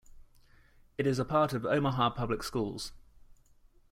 [0.97, 2.91] It is a part of Omaha Public Schools.